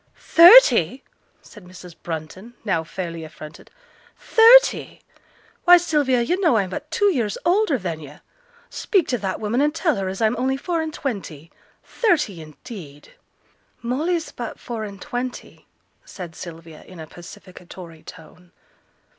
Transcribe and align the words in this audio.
'Thirty!' 0.15 1.03
said 1.43 1.63
Mrs. 1.63 1.95
Brunton, 2.01 2.55
now 2.65 2.83
fairly 2.83 3.23
affronted. 3.23 3.69
'Thirty! 4.17 5.01
why, 5.65 5.77
Sylvia, 5.77 6.23
yo' 6.23 6.37
know 6.37 6.57
I'm 6.57 6.71
but 6.71 6.89
two 6.89 7.13
years 7.13 7.37
older 7.45 7.77
than 7.77 7.99
yo'; 7.99 8.17
speak 8.71 9.07
to 9.09 9.19
that 9.19 9.39
woman 9.39 9.61
an' 9.61 9.73
tell 9.73 9.97
her 9.97 10.07
as 10.09 10.19
I'm 10.19 10.35
only 10.37 10.57
four 10.57 10.81
and 10.81 10.91
twenty. 10.91 11.51
Thirty, 11.83 12.41
indeed!' 12.41 13.09
'Molly's 13.83 14.31
but 14.31 14.59
four 14.59 14.85
and 14.85 14.99
twenty,' 14.99 15.67
said 16.03 16.33
Sylvia, 16.35 16.83
in 16.83 16.99
a 16.99 17.05
pacificatory 17.05 18.03
tone. 18.03 18.53